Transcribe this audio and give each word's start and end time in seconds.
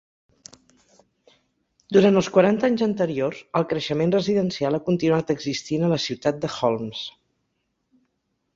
Durant 1.97 2.17
els 2.21 2.29
quaranta 2.37 2.65
anys 2.69 2.81
anteriors, 2.85 3.43
el 3.59 3.67
creixement 3.73 4.15
residencial 4.17 4.77
ha 4.77 4.81
continuat 4.89 5.35
existint 5.37 5.87
a 5.89 5.93
la 5.95 6.01
Ciutat 6.07 6.41
de 6.47 6.51
Holmes. 6.57 7.07